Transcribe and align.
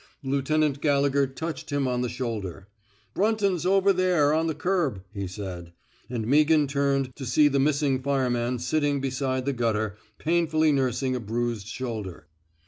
Lieutenant 0.23 0.81
Gallegher 0.81 1.27
touched 1.27 1.69
him 1.69 1.87
on 1.87 2.01
the 2.01 2.09
shoulder. 2.09 2.67
*' 2.89 3.13
Brunton 3.13 3.59
's 3.59 3.67
over 3.67 3.93
there, 3.93 4.33
on 4.33 4.47
the 4.47 4.55
curb," 4.55 5.03
he 5.13 5.27
said; 5.27 5.73
and 6.09 6.25
Meaghan 6.25 6.67
turned 6.67 7.11
to 7.17 7.23
see 7.23 7.47
the 7.47 7.59
missing 7.59 8.01
fireman 8.01 8.57
sitting 8.57 8.99
beside 8.99 9.45
the 9.45 9.53
gutter, 9.53 9.97
painfully 10.17 10.71
nursing 10.71 11.15
a 11.15 11.19
bruised 11.19 11.67
shoulder. 11.67 12.25